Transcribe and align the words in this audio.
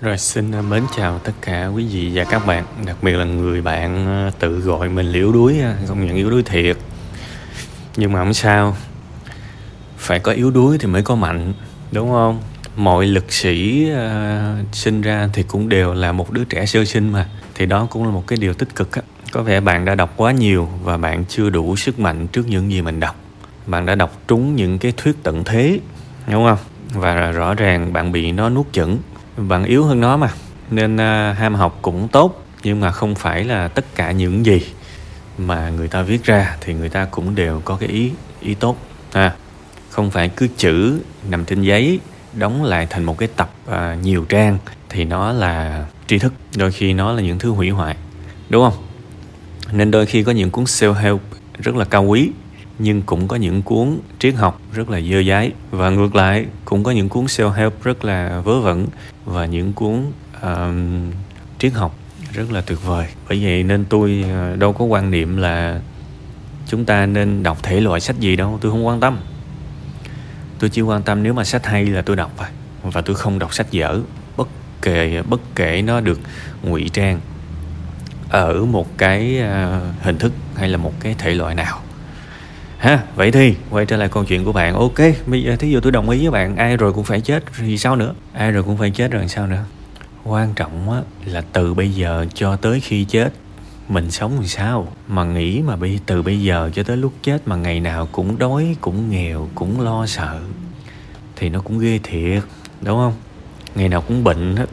Rồi 0.00 0.18
xin 0.18 0.52
à, 0.52 0.62
mến 0.62 0.82
chào 0.96 1.18
tất 1.18 1.32
cả 1.40 1.66
quý 1.66 1.86
vị 1.86 2.10
và 2.14 2.24
các 2.24 2.46
bạn 2.46 2.64
Đặc 2.86 2.96
biệt 3.02 3.12
là 3.12 3.24
người 3.24 3.62
bạn 3.62 4.06
à, 4.06 4.30
tự 4.38 4.60
gọi 4.60 4.88
mình 4.88 5.06
liễu 5.06 5.32
đuối 5.32 5.60
à, 5.60 5.76
Không 5.88 6.06
nhận 6.06 6.16
yếu 6.16 6.30
đuối 6.30 6.42
thiệt. 6.42 6.76
Nhưng 7.96 8.12
mà 8.12 8.18
không 8.18 8.34
sao. 8.34 8.76
Phải 9.96 10.18
có 10.18 10.32
yếu 10.32 10.50
đuối 10.50 10.78
thì 10.78 10.86
mới 10.86 11.02
có 11.02 11.14
mạnh 11.14 11.52
Đúng 11.92 12.10
không? 12.10 12.40
Mọi 12.76 13.06
lực 13.06 13.32
sĩ 13.32 13.88
uh, 13.92 14.74
sinh 14.74 15.00
ra 15.00 15.28
thì 15.32 15.42
cũng 15.42 15.68
đều 15.68 15.94
là 15.94 16.12
một 16.12 16.30
đứa 16.30 16.44
trẻ 16.44 16.66
sơ 16.66 16.84
sinh 16.84 17.12
mà. 17.12 17.28
Thì 17.54 17.66
đó 17.66 17.86
cũng 17.90 18.04
là 18.04 18.10
một 18.10 18.26
cái 18.26 18.38
điều 18.40 18.54
tích 18.54 18.74
cực 18.74 18.92
á. 18.92 19.02
Có 19.32 19.42
vẻ 19.42 19.60
bạn 19.60 19.84
đã 19.84 19.94
đọc 19.94 20.12
quá 20.16 20.32
nhiều 20.32 20.68
Và 20.82 20.96
bạn 20.96 21.24
chưa 21.28 21.50
đủ 21.50 21.76
sức 21.76 21.98
mạnh 21.98 22.26
trước 22.26 22.48
những 22.48 22.70
gì 22.70 22.82
mình 22.82 23.00
đọc. 23.00 23.16
Bạn 23.66 23.86
đã 23.86 23.94
đọc 23.94 24.20
trúng 24.28 24.56
những 24.56 24.78
cái 24.78 24.92
thuyết 24.96 25.16
tận 25.22 25.44
thế 25.44 25.80
Đúng 26.32 26.46
không? 26.46 26.58
Và 26.92 27.30
rõ 27.30 27.54
ràng 27.54 27.92
bạn 27.92 28.12
bị 28.12 28.32
nó 28.32 28.48
nuốt 28.48 28.66
chửng 28.72 28.98
bạn 29.36 29.64
yếu 29.64 29.84
hơn 29.84 30.00
nó 30.00 30.16
mà. 30.16 30.30
Nên 30.70 30.96
à, 30.96 31.32
ham 31.32 31.54
học 31.54 31.78
cũng 31.82 32.08
tốt 32.08 32.46
nhưng 32.62 32.80
mà 32.80 32.90
không 32.92 33.14
phải 33.14 33.44
là 33.44 33.68
tất 33.68 33.94
cả 33.94 34.12
những 34.12 34.46
gì 34.46 34.60
mà 35.38 35.70
người 35.70 35.88
ta 35.88 36.02
viết 36.02 36.24
ra 36.24 36.56
thì 36.60 36.74
người 36.74 36.88
ta 36.88 37.04
cũng 37.04 37.34
đều 37.34 37.62
có 37.64 37.76
cái 37.76 37.88
ý 37.88 38.12
ý 38.40 38.54
tốt 38.54 38.76
ha. 39.12 39.34
Không 39.90 40.10
phải 40.10 40.28
cứ 40.28 40.48
chữ 40.56 41.00
nằm 41.30 41.44
trên 41.44 41.62
giấy 41.62 42.00
đóng 42.32 42.64
lại 42.64 42.86
thành 42.90 43.04
một 43.04 43.18
cái 43.18 43.28
tập 43.36 43.50
à, 43.66 43.96
nhiều 44.02 44.24
trang 44.28 44.58
thì 44.88 45.04
nó 45.04 45.32
là 45.32 45.86
tri 46.06 46.18
thức 46.18 46.32
đôi 46.56 46.72
khi 46.72 46.92
nó 46.92 47.12
là 47.12 47.22
những 47.22 47.38
thứ 47.38 47.50
hủy 47.50 47.70
hoại 47.70 47.96
đúng 48.48 48.70
không? 48.70 48.82
Nên 49.72 49.90
đôi 49.90 50.06
khi 50.06 50.22
có 50.22 50.32
những 50.32 50.50
cuốn 50.50 50.64
self 50.64 50.92
help 50.92 51.20
rất 51.58 51.76
là 51.76 51.84
cao 51.84 52.04
quý 52.04 52.30
nhưng 52.78 53.02
cũng 53.02 53.28
có 53.28 53.36
những 53.36 53.62
cuốn 53.62 53.98
triết 54.18 54.34
học 54.34 54.60
rất 54.72 54.90
là 54.90 55.00
dơ 55.00 55.22
dái. 55.22 55.52
Và 55.70 55.90
ngược 55.90 56.14
lại 56.14 56.46
cũng 56.64 56.84
có 56.84 56.90
những 56.90 57.08
cuốn 57.08 57.24
self 57.24 57.50
help 57.50 57.82
rất 57.82 58.04
là 58.04 58.40
vớ 58.40 58.60
vẩn. 58.60 58.86
Và 59.24 59.46
những 59.46 59.72
cuốn 59.72 60.02
um, 60.42 61.10
triết 61.58 61.72
học 61.72 61.98
rất 62.32 62.52
là 62.52 62.60
tuyệt 62.60 62.78
vời. 62.84 63.06
Bởi 63.28 63.44
vậy 63.44 63.62
nên 63.62 63.84
tôi 63.84 64.24
ờ, 64.30 64.56
đâu 64.56 64.72
có 64.72 64.84
quan 64.84 65.10
niệm 65.10 65.36
là 65.36 65.80
chúng 66.66 66.84
ta 66.84 67.06
nên 67.06 67.42
đọc 67.42 67.62
thể 67.62 67.80
loại 67.80 68.00
sách 68.00 68.20
gì 68.20 68.36
đâu. 68.36 68.58
Tôi 68.60 68.72
không 68.72 68.86
quan 68.86 69.00
tâm. 69.00 69.18
Tôi 70.58 70.70
chỉ 70.70 70.82
quan 70.82 71.02
tâm 71.02 71.22
nếu 71.22 71.32
mà 71.32 71.44
sách 71.44 71.66
hay 71.66 71.86
là 71.86 72.02
tôi 72.02 72.16
đọc 72.16 72.32
thôi. 72.36 72.48
Và 72.82 73.00
tôi 73.00 73.16
không 73.16 73.38
đọc 73.38 73.54
sách 73.54 73.70
dở. 73.70 74.00
Bất 74.36 74.48
kể 74.82 75.22
bất 75.22 75.40
kể 75.54 75.82
nó 75.82 76.00
được 76.00 76.20
ngụy 76.62 76.88
trang 76.92 77.20
ở 78.28 78.64
một 78.64 78.98
cái 78.98 79.38
ờ, 79.38 79.90
hình 80.02 80.18
thức 80.18 80.32
hay 80.56 80.68
là 80.68 80.76
một 80.76 80.92
cái 81.00 81.14
thể 81.18 81.34
loại 81.34 81.54
nào 81.54 81.80
ha, 82.78 83.02
vậy 83.14 83.30
thì, 83.32 83.54
quay 83.70 83.86
trở 83.86 83.96
lại 83.96 84.08
câu 84.08 84.24
chuyện 84.24 84.44
của 84.44 84.52
bạn. 84.52 84.74
Ok, 84.74 84.98
bây 85.26 85.42
giờ 85.42 85.56
thí 85.56 85.70
dụ 85.70 85.80
tôi 85.80 85.92
đồng 85.92 86.10
ý 86.10 86.18
với 86.18 86.30
bạn, 86.30 86.56
ai 86.56 86.76
rồi 86.76 86.92
cũng 86.92 87.04
phải 87.04 87.20
chết, 87.20 87.44
thì 87.58 87.78
sao 87.78 87.96
nữa? 87.96 88.14
Ai 88.32 88.52
rồi 88.52 88.62
cũng 88.62 88.76
phải 88.76 88.90
chết 88.90 89.10
rồi, 89.10 89.28
sao 89.28 89.46
nữa? 89.46 89.64
Quan 90.24 90.54
trọng 90.54 90.90
á, 90.90 91.00
là 91.24 91.42
từ 91.52 91.74
bây 91.74 91.90
giờ 91.90 92.26
cho 92.34 92.56
tới 92.56 92.80
khi 92.80 93.04
chết, 93.04 93.32
mình 93.88 94.10
sống 94.10 94.34
làm 94.34 94.46
sao? 94.46 94.88
Mà 95.08 95.24
nghĩ 95.24 95.62
mà 95.62 95.76
bị 95.76 95.98
từ 96.06 96.22
bây 96.22 96.42
giờ 96.42 96.70
cho 96.74 96.82
tới 96.82 96.96
lúc 96.96 97.12
chết 97.22 97.48
mà 97.48 97.56
ngày 97.56 97.80
nào 97.80 98.08
cũng 98.12 98.38
đói, 98.38 98.76
cũng 98.80 99.10
nghèo, 99.10 99.48
cũng 99.54 99.80
lo 99.80 100.06
sợ, 100.06 100.40
thì 101.36 101.48
nó 101.48 101.60
cũng 101.60 101.78
ghê 101.78 102.00
thiệt, 102.02 102.42
đúng 102.80 102.96
không? 102.96 103.14
Ngày 103.74 103.88
nào 103.88 104.00
cũng 104.00 104.24
bệnh 104.24 104.56
hết. 104.56 104.66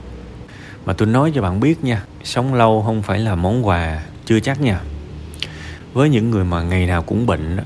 Mà 0.86 0.94
tôi 0.94 1.08
nói 1.08 1.31
cho 1.36 1.42
bạn 1.42 1.59
biết 1.59 1.84
nha, 1.84 2.04
sống 2.24 2.54
lâu 2.54 2.84
không 2.86 3.02
phải 3.02 3.20
là 3.20 3.36
món 3.36 3.68
quà, 3.68 4.04
chưa 4.26 4.40
chắc 4.40 4.62
nha. 4.62 4.80
Với 5.94 6.09
những 6.09 6.31
người 6.31 6.44
mà 6.44 6.62
ngày 6.62 6.86
nào 6.86 7.04
cũng 7.04 7.26
bệnh 7.26 7.58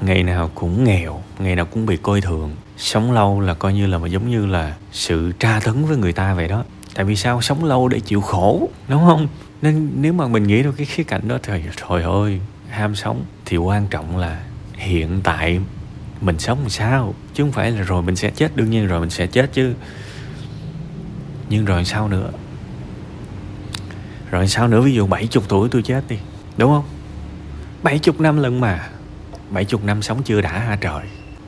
ngày 0.00 0.22
nào 0.22 0.50
cũng 0.54 0.84
nghèo, 0.84 1.22
ngày 1.38 1.56
nào 1.56 1.66
cũng 1.66 1.86
bị 1.86 1.96
coi 1.96 2.20
thường. 2.20 2.50
Sống 2.76 3.12
lâu 3.12 3.40
là 3.40 3.54
coi 3.54 3.74
như 3.74 3.86
là 3.86 3.98
mà 3.98 4.08
giống 4.08 4.30
như 4.30 4.46
là 4.46 4.74
sự 4.92 5.32
tra 5.38 5.60
tấn 5.64 5.84
với 5.84 5.96
người 5.96 6.12
ta 6.12 6.34
vậy 6.34 6.48
đó. 6.48 6.64
Tại 6.94 7.04
vì 7.04 7.16
sao? 7.16 7.42
Sống 7.42 7.64
lâu 7.64 7.88
để 7.88 8.00
chịu 8.00 8.20
khổ, 8.20 8.68
đúng 8.88 9.04
không? 9.06 9.28
Nên 9.62 9.90
nếu 9.94 10.12
mà 10.12 10.28
mình 10.28 10.42
nghĩ 10.42 10.62
đôi 10.62 10.72
cái 10.72 10.86
khía 10.86 11.02
cạnh 11.02 11.28
đó 11.28 11.38
thì 11.42 11.62
trời 11.76 12.02
ơi, 12.02 12.40
ham 12.70 12.94
sống 12.94 13.24
thì 13.44 13.56
quan 13.56 13.86
trọng 13.86 14.16
là 14.16 14.40
hiện 14.74 15.20
tại 15.24 15.60
mình 16.20 16.38
sống 16.38 16.58
làm 16.60 16.68
sao. 16.68 17.14
Chứ 17.34 17.42
không 17.42 17.52
phải 17.52 17.70
là 17.70 17.82
rồi 17.82 18.02
mình 18.02 18.16
sẽ 18.16 18.30
chết, 18.30 18.56
đương 18.56 18.70
nhiên 18.70 18.86
rồi 18.86 19.00
mình 19.00 19.10
sẽ 19.10 19.26
chết 19.26 19.50
chứ. 19.52 19.74
Nhưng 21.48 21.64
rồi 21.64 21.84
sao 21.84 22.08
nữa? 22.08 22.30
Rồi 24.30 24.48
sao 24.48 24.68
nữa? 24.68 24.80
Ví 24.80 24.92
dụ 24.92 25.06
70 25.06 25.44
tuổi 25.48 25.68
tôi 25.68 25.82
chết 25.82 26.04
đi, 26.08 26.18
đúng 26.56 26.70
không? 26.70 26.84
70 27.82 28.14
năm 28.18 28.36
lần 28.36 28.60
mà. 28.60 28.88
70 29.50 29.80
năm 29.84 30.02
sống 30.02 30.22
chưa 30.22 30.40
đã 30.40 30.58
hả 30.58 30.76
trời. 30.80 31.02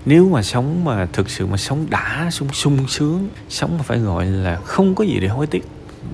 Nếu 0.07 0.29
mà 0.29 0.43
sống 0.43 0.85
mà 0.85 1.07
thực 1.13 1.31
sự 1.31 1.47
mà 1.47 1.57
sống 1.57 1.87
đã 1.91 2.29
sung 2.33 2.49
sung 2.53 2.89
sướng, 2.89 3.29
sống 3.49 3.79
mà 3.79 3.83
phải 3.83 3.99
gọi 3.99 4.27
là 4.27 4.57
không 4.65 4.95
có 4.95 5.05
gì 5.05 5.21
để 5.21 5.29
hối 5.29 5.47
tiếc 5.47 5.65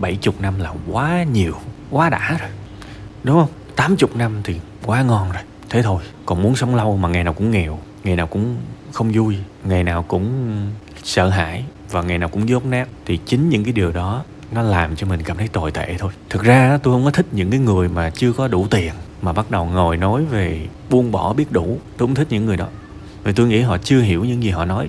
70 0.00 0.34
năm 0.40 0.58
là 0.58 0.72
quá 0.90 1.22
nhiều, 1.22 1.54
quá 1.90 2.10
đã 2.10 2.36
rồi. 2.40 2.50
Đúng 3.24 3.36
không? 3.36 3.50
80 3.76 4.10
năm 4.14 4.40
thì 4.44 4.60
quá 4.84 5.02
ngon 5.02 5.32
rồi. 5.32 5.42
Thế 5.70 5.82
thôi, 5.82 6.02
còn 6.26 6.42
muốn 6.42 6.56
sống 6.56 6.74
lâu 6.74 6.96
mà 6.96 7.08
ngày 7.08 7.24
nào 7.24 7.32
cũng 7.32 7.50
nghèo, 7.50 7.78
ngày 8.04 8.16
nào 8.16 8.26
cũng 8.26 8.56
không 8.92 9.12
vui, 9.12 9.36
ngày 9.64 9.84
nào 9.84 10.02
cũng 10.02 10.56
sợ 11.02 11.28
hãi 11.28 11.64
và 11.90 12.02
ngày 12.02 12.18
nào 12.18 12.28
cũng 12.28 12.48
dốt 12.48 12.64
nát, 12.64 12.88
thì 13.04 13.18
chính 13.26 13.48
những 13.48 13.64
cái 13.64 13.72
điều 13.72 13.92
đó 13.92 14.24
nó 14.52 14.62
làm 14.62 14.96
cho 14.96 15.06
mình 15.06 15.22
cảm 15.22 15.36
thấy 15.36 15.48
tồi 15.48 15.70
tệ 15.70 15.94
thôi. 15.98 16.12
Thực 16.30 16.42
ra 16.42 16.78
tôi 16.82 16.94
không 16.94 17.04
có 17.04 17.10
thích 17.10 17.26
những 17.32 17.50
cái 17.50 17.60
người 17.60 17.88
mà 17.88 18.10
chưa 18.10 18.32
có 18.32 18.48
đủ 18.48 18.66
tiền, 18.70 18.92
mà 19.22 19.32
bắt 19.32 19.50
đầu 19.50 19.64
ngồi 19.64 19.96
nói 19.96 20.24
về 20.24 20.66
buông 20.90 21.12
bỏ 21.12 21.32
biết 21.32 21.52
đủ. 21.52 21.78
Tôi 21.96 22.08
không 22.08 22.14
thích 22.14 22.28
những 22.30 22.46
người 22.46 22.56
đó. 22.56 22.66
Vì 23.24 23.32
tôi 23.32 23.48
nghĩ 23.48 23.60
họ 23.60 23.78
chưa 23.78 24.00
hiểu 24.00 24.24
những 24.24 24.42
gì 24.42 24.50
họ 24.50 24.64
nói. 24.64 24.88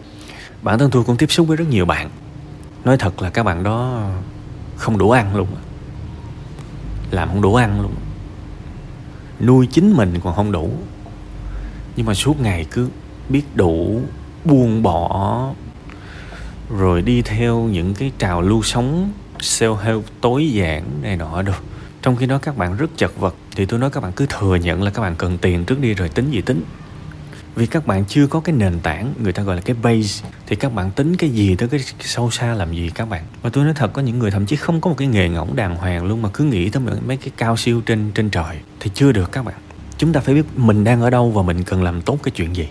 Bản 0.62 0.80
thân 0.80 0.92
tôi 0.92 1.04
cũng 1.04 1.18
tiếp 1.18 1.32
xúc 1.32 1.48
với 1.48 1.58
rất 1.58 1.66
nhiều 1.70 1.86
bạn. 1.86 2.10
Nói 2.84 2.98
thật 2.98 3.22
là 3.22 3.30
các 3.30 3.44
bạn 3.44 3.64
đó 3.64 4.08
không 4.76 4.98
đủ 4.98 5.12
ăn 5.12 5.36
luôn 5.36 5.48
làm 7.12 7.28
không 7.28 7.42
đủ 7.42 7.56
ăn 7.56 7.82
luôn 7.82 7.92
nuôi 9.40 9.68
chính 9.72 9.94
mình 9.94 10.20
còn 10.24 10.36
không 10.36 10.52
đủ. 10.52 10.72
Nhưng 11.96 12.06
mà 12.06 12.14
suốt 12.14 12.42
ngày 12.42 12.66
cứ 12.72 12.90
biết 13.30 13.44
đủ, 13.56 14.02
buông 14.46 14.84
bỏ, 14.84 15.50
rồi 16.78 17.02
đi 17.02 17.22
theo 17.22 17.60
những 17.60 17.94
cái 17.94 18.12
trào 18.18 18.42
lưu 18.42 18.64
sống 18.64 19.12
self 19.40 19.76
help 19.76 20.04
tối 20.22 20.52
giản 20.52 20.84
này 21.02 21.18
nọ 21.18 21.42
đâu 21.42 21.56
trong 22.02 22.16
khi 22.16 22.26
đó 22.26 22.38
các 22.38 22.58
bạn 22.58 22.78
rất 22.78 22.90
chật 22.98 23.20
vật, 23.20 23.36
thì 23.56 23.66
tôi 23.66 23.80
nói 23.80 23.90
các 23.90 24.04
bạn 24.04 24.12
cứ 24.12 24.26
thừa 24.26 24.56
nhận 24.56 24.84
là 24.84 24.92
các 24.92 25.02
bạn 25.02 25.16
cần 25.18 25.38
tiền 25.38 25.66
trước 25.66 25.82
đi 25.82 25.94
rồi 25.94 26.10
tính 26.10 26.32
gì 26.32 26.42
tính. 26.42 26.62
Vì 27.56 27.66
các 27.66 27.88
bạn 27.88 28.06
chưa 28.06 28.28
có 28.28 28.40
cái 28.40 28.56
nền 28.56 28.80
tảng, 28.80 29.14
người 29.24 29.34
ta 29.34 29.44
gọi 29.44 29.56
là 29.56 29.62
cái 29.62 29.76
base, 29.82 30.28
thì 30.48 30.56
các 30.56 30.74
bạn 30.74 30.92
tính 30.92 31.16
cái 31.18 31.30
gì 31.30 31.56
tới 31.56 31.70
cái 31.70 31.80
sâu 32.00 32.32
xa 32.32 32.54
làm 32.54 32.74
gì 32.74 32.92
các 32.96 33.10
bạn. 33.10 33.24
Và 33.42 33.50
tôi 33.50 33.64
nói 33.64 33.74
thật, 33.74 33.94
có 33.94 34.02
những 34.02 34.20
người 34.20 34.32
thậm 34.32 34.46
chí 34.46 34.56
không 34.56 34.82
có 34.82 34.90
một 34.90 34.96
cái 34.98 35.08
nghề 35.08 35.30
ngỗng 35.30 35.56
đàng 35.56 35.76
hoàng 35.76 36.06
luôn 36.06 36.22
mà 36.22 36.30
cứ 36.34 36.44
nghĩ 36.44 36.70
tới 36.70 36.84
mấy 37.08 37.18
cái 37.18 37.32
cao 37.38 37.58
siêu 37.58 37.82
trên 37.86 38.12
trên 38.16 38.30
trời, 38.30 38.58
thì 38.80 38.92
chưa 38.94 39.12
được 39.12 39.32
các 39.32 39.46
bạn. 39.46 39.56
Chúng 39.98 40.14
ta 40.14 40.20
phải 40.20 40.36
biết 40.36 40.44
mình 40.56 40.84
đang 40.84 41.02
ở 41.02 41.10
đâu 41.10 41.32
và 41.32 41.44
mình 41.44 41.64
cần 41.64 41.84
làm 41.84 42.02
tốt 42.02 42.20
cái 42.24 42.32
chuyện 42.32 42.56
gì 42.56 42.68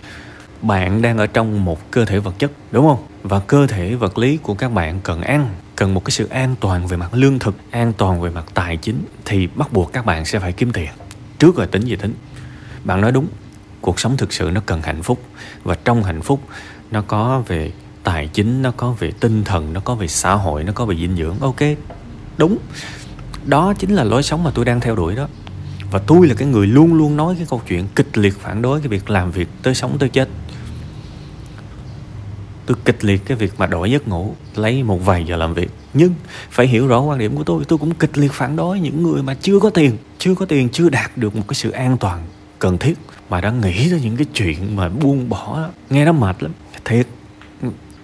bạn 0.61 1.01
đang 1.01 1.17
ở 1.17 1.27
trong 1.27 1.65
một 1.65 1.91
cơ 1.91 2.05
thể 2.05 2.19
vật 2.19 2.39
chất, 2.39 2.51
đúng 2.71 2.87
không? 2.87 3.07
Và 3.23 3.39
cơ 3.39 3.67
thể 3.67 3.95
vật 3.95 4.17
lý 4.17 4.37
của 4.37 4.53
các 4.53 4.73
bạn 4.73 4.99
cần 5.03 5.21
ăn, 5.21 5.49
cần 5.75 5.93
một 5.93 6.05
cái 6.05 6.11
sự 6.11 6.27
an 6.27 6.55
toàn 6.59 6.87
về 6.87 6.97
mặt 6.97 7.13
lương 7.13 7.39
thực, 7.39 7.55
an 7.71 7.93
toàn 7.97 8.21
về 8.21 8.29
mặt 8.29 8.45
tài 8.53 8.77
chính, 8.77 9.05
thì 9.25 9.47
bắt 9.47 9.73
buộc 9.73 9.93
các 9.93 10.05
bạn 10.05 10.25
sẽ 10.25 10.39
phải 10.39 10.51
kiếm 10.51 10.71
tiền. 10.71 10.89
Trước 11.39 11.55
rồi 11.55 11.67
tính 11.67 11.81
gì 11.81 11.95
tính? 11.95 12.13
Bạn 12.83 13.01
nói 13.01 13.11
đúng, 13.11 13.27
cuộc 13.81 13.99
sống 13.99 14.17
thực 14.17 14.33
sự 14.33 14.51
nó 14.53 14.61
cần 14.65 14.81
hạnh 14.81 15.03
phúc. 15.03 15.21
Và 15.63 15.75
trong 15.85 16.03
hạnh 16.03 16.21
phúc, 16.21 16.41
nó 16.91 17.01
có 17.01 17.43
về 17.47 17.71
tài 18.03 18.27
chính, 18.27 18.61
nó 18.61 18.71
có 18.71 18.91
về 18.91 19.11
tinh 19.19 19.43
thần, 19.43 19.73
nó 19.73 19.79
có 19.79 19.95
về 19.95 20.07
xã 20.07 20.33
hội, 20.33 20.63
nó 20.63 20.71
có 20.73 20.85
về 20.85 20.95
dinh 20.95 21.15
dưỡng. 21.15 21.39
Ok, 21.39 21.61
đúng. 22.37 22.57
Đó 23.45 23.73
chính 23.79 23.95
là 23.95 24.03
lối 24.03 24.23
sống 24.23 24.43
mà 24.43 24.51
tôi 24.53 24.65
đang 24.65 24.79
theo 24.79 24.95
đuổi 24.95 25.15
đó. 25.15 25.27
Và 25.91 25.99
tôi 26.07 26.27
là 26.27 26.35
cái 26.35 26.47
người 26.47 26.67
luôn 26.67 26.93
luôn 26.93 27.17
nói 27.17 27.35
cái 27.37 27.47
câu 27.49 27.61
chuyện 27.67 27.87
kịch 27.95 28.17
liệt 28.17 28.39
phản 28.39 28.61
đối 28.61 28.79
cái 28.79 28.87
việc 28.87 29.09
làm 29.09 29.31
việc 29.31 29.47
tới 29.63 29.75
sống 29.75 29.97
tới 29.97 30.09
chết 30.09 30.29
tôi 32.67 32.77
kịch 32.85 33.05
liệt 33.05 33.25
cái 33.25 33.37
việc 33.37 33.53
mà 33.57 33.65
đổi 33.65 33.91
giấc 33.91 34.07
ngủ, 34.07 34.35
lấy 34.55 34.83
một 34.83 35.05
vài 35.05 35.25
giờ 35.25 35.35
làm 35.35 35.53
việc. 35.53 35.69
Nhưng 35.93 36.13
phải 36.49 36.67
hiểu 36.67 36.87
rõ 36.87 37.01
quan 37.01 37.19
điểm 37.19 37.35
của 37.35 37.43
tôi 37.43 37.63
tôi 37.67 37.79
cũng 37.79 37.93
kịch 37.93 38.17
liệt 38.17 38.31
phản 38.31 38.55
đối 38.55 38.79
những 38.79 39.03
người 39.03 39.23
mà 39.23 39.33
chưa 39.33 39.59
có 39.59 39.69
tiền, 39.69 39.97
chưa 40.17 40.35
có 40.35 40.45
tiền, 40.45 40.69
chưa 40.69 40.89
đạt 40.89 41.17
được 41.17 41.35
một 41.35 41.43
cái 41.47 41.55
sự 41.55 41.69
an 41.69 41.97
toàn 41.97 42.25
cần 42.59 42.77
thiết, 42.77 42.93
mà 43.29 43.41
đã 43.41 43.51
nghĩ 43.51 43.89
ra 43.89 43.97
những 43.97 44.17
cái 44.17 44.25
chuyện 44.33 44.75
mà 44.75 44.89
buông 44.89 45.29
bỏ. 45.29 45.69
Nghe 45.89 46.05
nó 46.05 46.11
mệt 46.11 46.43
lắm. 46.43 46.51
Thiệt. 46.85 47.07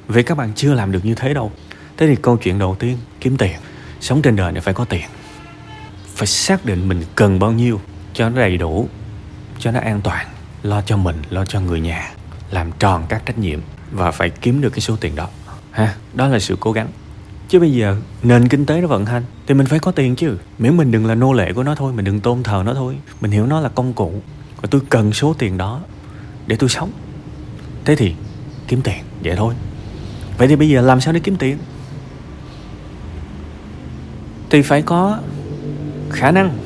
Vì 0.08 0.24
các 0.24 0.38
bạn 0.38 0.52
chưa 0.56 0.74
làm 0.74 0.92
được 0.92 1.06
như 1.06 1.16
thế 1.16 1.34
đâu. 1.34 1.52
Thế 1.98 2.08
thì 2.08 2.16
câu 2.16 2.38
chuyện 2.38 2.60
đầu 2.60 2.76
tiên, 2.80 2.98
kiếm 3.20 3.38
tiền. 3.38 3.56
Sống 4.00 4.22
trên 4.22 4.36
đời 4.36 4.52
này 4.52 4.62
phải 4.62 4.74
có 4.74 4.86
tiền. 4.86 5.06
Phải 6.16 6.28
xác 6.28 6.66
định 6.66 6.88
mình 6.88 7.04
cần 7.16 7.40
bao 7.40 7.52
nhiêu 7.52 7.82
cho 8.14 8.30
nó 8.30 8.36
đầy 8.36 8.58
đủ, 8.58 8.88
cho 9.60 9.72
nó 9.72 9.80
an 9.80 10.02
toàn, 10.02 10.28
lo 10.64 10.82
cho 10.82 10.98
mình, 10.98 11.22
lo 11.30 11.46
cho 11.46 11.60
người 11.60 11.82
nhà, 11.82 12.12
làm 12.52 12.72
tròn 12.80 13.06
các 13.10 13.26
trách 13.26 13.38
nhiệm 13.38 13.60
và 13.94 14.12
phải 14.12 14.30
kiếm 14.30 14.62
được 14.62 14.69
cái 14.69 14.80
số 14.80 14.95
tiền 14.95 15.16
đó. 15.16 15.28
Ha, 15.72 15.95
đó 16.13 16.28
là 16.28 16.40
sự 16.40 16.57
cố 16.60 16.72
gắng. 16.72 16.88
Chứ 17.50 17.60
bây 17.60 17.72
giờ, 17.72 17.98
nền 18.24 18.48
kinh 18.48 18.66
tế 18.66 18.81
nó 18.81 18.88
vận 18.88 19.06
hành, 19.06 19.24
thì 19.48 19.54
mình 19.54 19.68
phải 19.68 19.80
có 19.80 19.92
tiền 19.92 20.16
chứ. 20.16 20.38
Miễn 20.60 20.78
mình 20.78 20.92
đừng 20.92 21.06
là 21.06 21.16
nô 21.16 21.34
lệ 21.34 21.54
của 21.54 21.63
nó 21.63 21.75
thôi, 21.75 21.94
mình 21.94 22.06
đừng 22.06 22.19
tôn 22.19 22.44
thờ 22.44 22.63
nó 22.66 22.74
thôi. 22.74 22.98
Mình 23.22 23.31
hiểu 23.31 23.45
nó 23.45 23.60
là 23.60 23.69
công 23.69 23.94
cụ, 23.94 24.22
và 24.62 24.68
tôi 24.72 24.81
cần 24.90 25.13
số 25.13 25.34
tiền 25.34 25.57
đó 25.57 25.81
để 26.48 26.56
tôi 26.56 26.69
sống. 26.69 26.92
Thế 27.86 27.95
thì, 27.95 28.13
kiếm 28.68 28.81
tiền, 28.81 29.04
vậy 29.24 29.36
thôi. 29.36 29.54
Vậy 30.38 30.48
thì 30.48 30.56
bây 30.56 30.69
giờ 30.69 30.81
làm 30.81 31.01
sao 31.01 31.13
để 31.13 31.19
kiếm 31.19 31.36
tiền? 31.36 31.57
Thì 34.50 34.62
phải 34.62 34.81
có 34.81 35.19
khả 36.10 36.31
năng. 36.31 36.57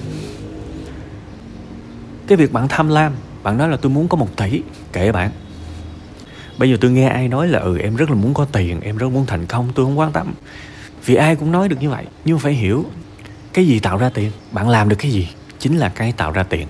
Cái 2.28 2.38
việc 2.38 2.54
bạn 2.54 2.68
tham 2.68 2.88
lam, 2.88 3.14
bạn 3.44 3.58
nói 3.58 3.70
là 3.70 3.78
tôi 3.78 3.92
muốn 3.92 4.08
có 4.08 4.18
một 4.18 4.38
tỷ, 4.38 4.62
kệ 4.94 5.12
bạn 5.12 5.32
bây 6.58 6.70
giờ 6.70 6.78
tôi 6.82 6.92
nghe 6.92 7.08
ai 7.08 7.28
nói 7.28 7.48
là 7.48 7.60
ừ 7.60 7.78
em 7.78 7.96
rất 7.96 8.10
là 8.10 8.16
muốn 8.16 8.34
có 8.34 8.46
tiền 8.46 8.82
em 8.82 8.98
rất 8.98 9.12
muốn 9.12 9.26
thành 9.26 9.46
công 9.46 9.70
tôi 9.76 9.86
không 9.86 10.00
quan 10.00 10.12
tâm. 10.12 10.34
Vì 11.06 11.16
ai 11.16 11.36
cũng 11.36 11.52
nói 11.52 11.70
được 11.70 11.78
như 11.82 11.90
vậy 11.90 12.06
nhưng 12.26 12.40
phải 12.40 12.54
hiểu 12.54 12.86
cái 13.54 13.68
gì 13.68 13.80
tạo 13.80 13.98
ra 13.98 14.10
tiền? 14.10 14.32
Bạn 14.52 14.70
làm 14.70 14.90
được 14.90 14.96
cái 15.00 15.12
gì 15.12 15.30
chính 15.60 15.78
là 15.78 15.90
cái 15.90 16.12
tạo 16.12 16.32
ra 16.32 16.44
tiền. 16.44 16.68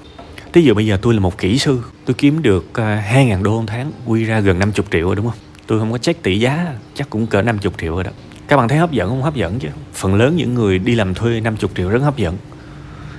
Ví 0.57 0.63
dụ 0.63 0.73
bây 0.73 0.85
giờ 0.85 0.99
tôi 1.01 1.13
là 1.13 1.19
một 1.19 1.37
kỹ 1.37 1.57
sư 1.57 1.81
Tôi 2.05 2.13
kiếm 2.13 2.41
được 2.41 2.73
à, 2.73 3.03
uh, 3.09 3.15
2.000 3.15 3.43
đô 3.43 3.59
một 3.59 3.63
tháng 3.67 3.91
Quy 4.05 4.23
ra 4.23 4.39
gần 4.39 4.59
50 4.59 4.85
triệu 4.91 5.05
rồi 5.05 5.15
đúng 5.15 5.25
không? 5.25 5.37
Tôi 5.67 5.79
không 5.79 5.91
có 5.91 5.97
check 5.97 6.23
tỷ 6.23 6.39
giá 6.39 6.73
Chắc 6.95 7.09
cũng 7.09 7.27
cỡ 7.27 7.41
50 7.41 7.71
triệu 7.77 7.95
rồi 7.95 8.03
đó. 8.03 8.11
Các 8.47 8.57
bạn 8.57 8.67
thấy 8.67 8.77
hấp 8.77 8.91
dẫn 8.91 9.09
không? 9.09 9.23
Hấp 9.23 9.35
dẫn 9.35 9.59
chứ. 9.59 9.67
Phần 9.93 10.15
lớn 10.15 10.35
những 10.35 10.53
người 10.53 10.79
đi 10.79 10.95
làm 10.95 11.13
thuê 11.13 11.39
50 11.41 11.69
triệu 11.75 11.89
rất 11.89 12.01
hấp 12.01 12.17
dẫn. 12.17 12.37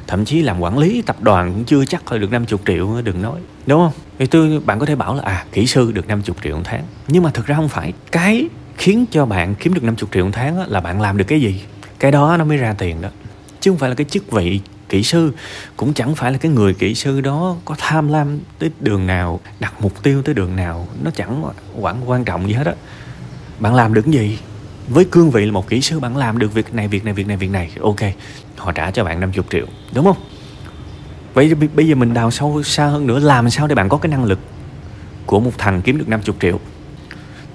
Thậm 0.08 0.24
chí 0.24 0.42
làm 0.42 0.60
quản 0.60 0.78
lý 0.78 1.02
tập 1.02 1.16
đoàn 1.20 1.52
cũng 1.52 1.64
chưa 1.64 1.84
chắc 1.84 2.02
thôi, 2.06 2.18
được 2.18 2.32
50 2.32 2.58
triệu, 2.66 3.02
Đừng 3.04 3.22
nói. 3.22 3.40
Đúng 3.66 3.80
không? 3.80 3.92
Thì 4.18 4.26
tôi, 4.26 4.60
bạn 4.66 4.78
có 4.78 4.86
thể 4.86 4.96
bảo 4.96 5.14
là 5.14 5.22
à 5.22 5.44
kỹ 5.52 5.66
sư 5.66 5.92
được 5.92 6.08
50 6.08 6.36
triệu 6.44 6.56
một 6.56 6.62
tháng. 6.64 6.82
Nhưng 7.08 7.22
mà 7.22 7.30
thực 7.30 7.46
ra 7.46 7.56
không 7.56 7.68
phải. 7.68 7.92
Cái 8.12 8.48
khiến 8.76 9.04
cho 9.10 9.26
bạn 9.26 9.54
kiếm 9.54 9.74
được 9.74 9.84
50 9.84 10.08
triệu 10.12 10.24
một 10.24 10.30
tháng 10.32 10.70
là 10.70 10.80
bạn 10.80 11.00
làm 11.00 11.16
được 11.16 11.24
cái 11.28 11.40
gì? 11.40 11.62
Cái 11.98 12.10
đó 12.10 12.36
nó 12.36 12.44
mới 12.44 12.56
ra 12.56 12.74
tiền 12.78 13.00
đó. 13.00 13.08
Chứ 13.60 13.70
không 13.70 13.78
phải 13.78 13.88
là 13.88 13.94
cái 13.94 14.04
chức 14.04 14.30
vị 14.30 14.60
kỹ 14.88 15.02
sư, 15.02 15.32
cũng 15.76 15.94
chẳng 15.94 16.14
phải 16.14 16.32
là 16.32 16.38
cái 16.38 16.52
người 16.52 16.74
kỹ 16.74 16.94
sư 16.94 17.20
đó 17.20 17.56
có 17.64 17.74
tham 17.78 18.08
lam 18.08 18.38
tới 18.58 18.70
đường 18.80 19.06
nào, 19.06 19.40
đặt 19.60 19.74
mục 19.80 20.02
tiêu 20.02 20.22
tới 20.22 20.34
đường 20.34 20.56
nào. 20.56 20.88
Nó 21.02 21.10
chẳng 21.10 21.44
quản 21.80 22.10
quan 22.10 22.24
trọng 22.24 22.48
gì 22.48 22.52
hết 22.52 22.66
á. 22.66 22.74
Bạn 23.58 23.74
làm 23.74 23.94
được 23.94 24.02
cái 24.02 24.12
gì? 24.12 24.38
Với 24.88 25.04
cương 25.04 25.30
vị 25.30 25.46
là 25.46 25.52
một 25.52 25.68
kỹ 25.68 25.80
sư 25.80 26.00
bạn 26.00 26.16
làm 26.16 26.38
được 26.38 26.54
việc 26.54 26.74
này 26.74 26.88
việc 26.88 27.04
này 27.04 27.14
việc 27.14 27.26
này 27.26 27.36
việc 27.36 27.50
này. 27.50 27.70
Ok, 27.80 28.00
họ 28.56 28.72
trả 28.72 28.90
cho 28.90 29.04
bạn 29.04 29.20
50 29.20 29.44
triệu, 29.50 29.66
đúng 29.94 30.04
không? 30.04 30.16
Vậy 31.34 31.54
bây 31.54 31.88
giờ 31.88 31.94
mình 31.94 32.14
đào 32.14 32.30
sâu 32.30 32.62
xa 32.62 32.86
hơn 32.86 33.06
nữa, 33.06 33.18
làm 33.18 33.50
sao 33.50 33.66
để 33.66 33.74
bạn 33.74 33.88
có 33.88 33.96
cái 33.96 34.10
năng 34.10 34.24
lực 34.24 34.38
của 35.26 35.40
một 35.40 35.52
thằng 35.58 35.82
kiếm 35.82 35.98
được 35.98 36.08
50 36.08 36.36
triệu? 36.40 36.60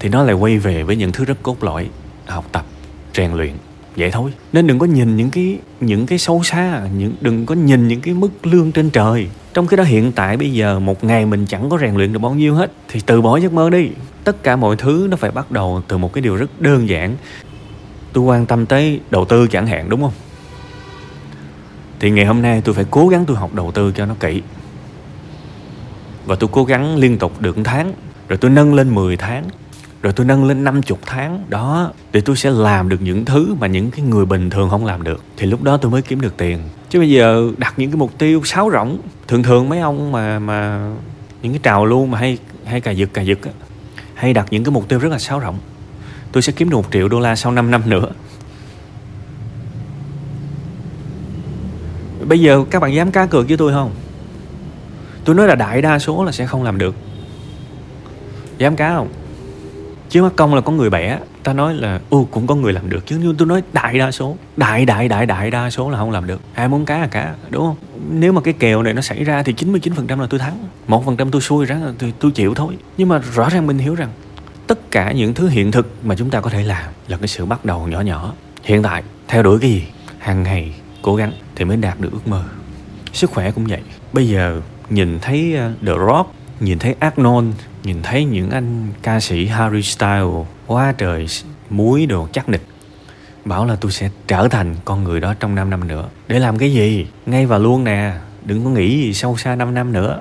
Thì 0.00 0.08
nó 0.08 0.22
lại 0.22 0.34
quay 0.34 0.58
về 0.58 0.82
với 0.82 0.96
những 0.96 1.12
thứ 1.12 1.24
rất 1.24 1.42
cốt 1.42 1.64
lõi, 1.64 1.88
học 2.26 2.48
tập, 2.52 2.66
rèn 3.14 3.32
luyện, 3.32 3.52
vậy 3.96 4.10
thôi. 4.10 4.32
Nên 4.52 4.66
đừng 4.66 4.78
có 4.78 4.86
nhìn 4.86 5.16
những 5.16 5.30
cái 5.30 5.58
những 5.80 6.06
cái 6.06 6.18
sâu 6.18 6.42
xa, 6.44 6.88
những, 6.96 7.14
đừng 7.20 7.46
có 7.46 7.54
nhìn 7.54 7.88
những 7.88 8.00
cái 8.00 8.14
mức 8.14 8.46
lương 8.46 8.72
trên 8.72 8.90
trời 8.90 9.28
trong 9.54 9.66
khi 9.66 9.76
đó 9.76 9.84
hiện 9.84 10.12
tại 10.12 10.36
bây 10.36 10.52
giờ 10.52 10.78
một 10.78 11.04
ngày 11.04 11.26
mình 11.26 11.46
chẳng 11.46 11.70
có 11.70 11.78
rèn 11.78 11.94
luyện 11.94 12.12
được 12.12 12.18
bao 12.18 12.34
nhiêu 12.34 12.54
hết, 12.54 12.72
thì 12.88 13.00
từ 13.06 13.22
bỏ 13.22 13.36
giấc 13.36 13.52
mơ 13.52 13.70
đi. 13.70 13.88
Tất 14.24 14.42
cả 14.42 14.56
mọi 14.56 14.76
thứ 14.76 15.06
nó 15.10 15.16
phải 15.16 15.30
bắt 15.30 15.50
đầu 15.50 15.82
từ 15.88 15.98
một 15.98 16.12
cái 16.12 16.22
điều 16.22 16.36
rất 16.36 16.60
đơn 16.60 16.88
giản. 16.88 17.16
Tôi 18.12 18.24
quan 18.24 18.46
tâm 18.46 18.66
tới 18.66 19.00
đầu 19.10 19.24
tư 19.24 19.46
chẳng 19.46 19.66
hạn, 19.66 19.88
đúng 19.88 20.02
không? 20.02 20.12
Thì 22.00 22.10
ngày 22.10 22.24
hôm 22.24 22.42
nay 22.42 22.62
tôi 22.64 22.74
phải 22.74 22.84
cố 22.90 23.08
gắng 23.08 23.24
tôi 23.26 23.36
học 23.36 23.54
đầu 23.54 23.72
tư 23.72 23.92
cho 23.96 24.06
nó 24.06 24.14
kỹ. 24.20 24.42
Và 26.26 26.34
tôi 26.34 26.48
cố 26.52 26.64
gắng 26.64 26.96
liên 26.96 27.18
tục 27.18 27.40
được 27.40 27.56
tháng, 27.64 27.92
rồi 28.28 28.36
tôi 28.36 28.50
nâng 28.50 28.74
lên 28.74 28.94
10 28.94 29.16
tháng 29.16 29.44
rồi 30.04 30.12
tôi 30.12 30.26
nâng 30.26 30.44
lên 30.44 30.64
50 30.64 30.98
tháng. 31.06 31.44
Đó 31.48 31.92
để 32.12 32.20
tôi 32.20 32.36
sẽ 32.36 32.50
làm 32.50 32.88
được 32.88 33.02
những 33.02 33.24
thứ 33.24 33.54
mà 33.60 33.66
những 33.66 33.90
cái 33.90 34.00
người 34.00 34.26
bình 34.26 34.50
thường 34.50 34.70
không 34.70 34.84
làm 34.84 35.02
được. 35.02 35.22
Thì 35.36 35.46
lúc 35.46 35.62
đó 35.62 35.76
tôi 35.76 35.90
mới 35.90 36.02
kiếm 36.02 36.20
được 36.20 36.36
tiền. 36.36 36.58
Chứ 36.90 36.98
bây 36.98 37.10
giờ 37.10 37.50
đặt 37.58 37.74
những 37.76 37.90
cái 37.90 37.96
mục 37.96 38.18
tiêu 38.18 38.40
sáo 38.44 38.70
rỗng. 38.72 38.98
Thường 39.28 39.42
thường 39.42 39.68
mấy 39.68 39.80
ông 39.80 40.12
mà 40.12 40.38
mà 40.38 40.90
những 41.42 41.52
cái 41.52 41.60
trào 41.62 41.86
luôn 41.86 42.10
mà 42.10 42.18
hay 42.18 42.38
hay 42.64 42.80
cà 42.80 42.90
giật 42.90 43.08
cà 43.12 43.22
giật 43.22 43.38
á, 43.42 43.50
hay 44.14 44.32
đặt 44.32 44.46
những 44.50 44.64
cái 44.64 44.72
mục 44.72 44.88
tiêu 44.88 44.98
rất 44.98 45.08
là 45.08 45.18
sáo 45.18 45.40
rỗng. 45.40 45.58
Tôi 46.32 46.42
sẽ 46.42 46.52
kiếm 46.52 46.70
được 46.70 46.76
một 46.76 46.86
triệu 46.92 47.08
đô 47.08 47.20
la 47.20 47.36
sau 47.36 47.52
5 47.52 47.70
năm 47.70 47.82
nữa. 47.86 48.08
Bây 52.28 52.40
giờ 52.40 52.64
các 52.70 52.82
bạn 52.82 52.94
dám 52.94 53.10
cá 53.10 53.26
cược 53.26 53.48
với 53.48 53.56
tôi 53.56 53.72
không? 53.72 53.90
Tôi 55.24 55.34
nói 55.36 55.48
là 55.48 55.54
đại 55.54 55.82
đa 55.82 55.98
số 55.98 56.24
là 56.24 56.32
sẽ 56.32 56.46
không 56.46 56.62
làm 56.62 56.78
được. 56.78 56.94
Dám 58.58 58.76
cá 58.76 58.94
không? 58.94 59.08
Chứ 60.14 60.22
mắt 60.22 60.32
công 60.36 60.54
là 60.54 60.60
có 60.60 60.72
người 60.72 60.90
bẻ, 60.90 61.18
ta 61.42 61.52
nói 61.52 61.74
là 61.74 62.00
ừ 62.10 62.18
cũng 62.30 62.46
có 62.46 62.54
người 62.54 62.72
làm 62.72 62.90
được. 62.90 63.06
Chứ 63.06 63.18
nhưng 63.22 63.36
tôi 63.36 63.48
nói, 63.48 63.62
đại 63.72 63.98
đa 63.98 64.10
số, 64.10 64.36
đại 64.56 64.86
đại 64.86 65.08
đại 65.08 65.26
đại 65.26 65.50
đa 65.50 65.70
số 65.70 65.90
là 65.90 65.98
không 65.98 66.10
làm 66.10 66.26
được. 66.26 66.40
Ai 66.54 66.68
muốn 66.68 66.84
cá 66.84 66.98
là 66.98 67.06
cá, 67.06 67.34
đúng 67.50 67.66
không? 67.66 67.76
Nếu 68.10 68.32
mà 68.32 68.40
cái 68.40 68.54
kèo 68.58 68.82
này 68.82 68.94
nó 68.94 69.02
xảy 69.02 69.24
ra 69.24 69.42
thì 69.42 69.52
99% 69.52 70.20
là 70.20 70.26
tôi 70.26 70.40
thắng. 70.40 70.58
một 70.86 71.04
phần 71.04 71.16
trăm 71.16 71.30
tôi 71.30 71.40
xui 71.40 71.66
ra 71.66 71.80
thì 71.98 72.12
tôi 72.18 72.30
chịu 72.30 72.54
thôi. 72.54 72.76
Nhưng 72.96 73.08
mà 73.08 73.18
rõ 73.18 73.48
ràng 73.48 73.66
mình 73.66 73.78
hiểu 73.78 73.94
rằng, 73.94 74.08
tất 74.66 74.90
cả 74.90 75.12
những 75.12 75.34
thứ 75.34 75.48
hiện 75.48 75.72
thực 75.72 75.92
mà 76.04 76.14
chúng 76.16 76.30
ta 76.30 76.40
có 76.40 76.50
thể 76.50 76.62
làm 76.62 76.84
là 77.08 77.16
cái 77.16 77.28
sự 77.28 77.44
bắt 77.44 77.64
đầu 77.64 77.88
nhỏ 77.88 78.00
nhỏ. 78.00 78.32
Hiện 78.62 78.82
tại, 78.82 79.02
theo 79.28 79.42
đuổi 79.42 79.58
cái 79.60 79.70
gì, 79.70 79.82
hàng 80.18 80.42
ngày 80.42 80.74
cố 81.02 81.16
gắng 81.16 81.32
thì 81.54 81.64
mới 81.64 81.76
đạt 81.76 82.00
được 82.00 82.12
ước 82.12 82.28
mơ. 82.28 82.44
Sức 83.12 83.30
khỏe 83.30 83.50
cũng 83.50 83.64
vậy. 83.66 83.80
Bây 84.12 84.28
giờ 84.28 84.60
nhìn 84.90 85.18
thấy 85.22 85.54
ờ, 85.54 85.72
The 85.86 85.92
Rock 86.06 86.34
nhìn 86.60 86.78
thấy 86.78 86.94
Arnold, 86.98 87.54
nhìn 87.84 88.02
thấy 88.02 88.24
những 88.24 88.50
anh 88.50 88.88
ca 89.02 89.20
sĩ 89.20 89.46
Harry 89.46 89.82
Styles, 89.82 90.46
quá 90.66 90.94
trời 90.98 91.26
muối 91.70 92.06
đồ 92.06 92.28
chắc 92.32 92.48
nịch. 92.48 92.66
Bảo 93.44 93.66
là 93.66 93.76
tôi 93.76 93.92
sẽ 93.92 94.10
trở 94.26 94.48
thành 94.48 94.76
con 94.84 95.04
người 95.04 95.20
đó 95.20 95.34
trong 95.40 95.54
5 95.54 95.70
năm 95.70 95.88
nữa. 95.88 96.08
Để 96.28 96.38
làm 96.38 96.58
cái 96.58 96.72
gì? 96.72 97.06
Ngay 97.26 97.46
và 97.46 97.58
luôn 97.58 97.84
nè, 97.84 98.12
đừng 98.44 98.64
có 98.64 98.70
nghĩ 98.70 99.02
gì 99.02 99.14
sâu 99.14 99.36
xa 99.36 99.54
5 99.54 99.74
năm 99.74 99.92
nữa. 99.92 100.20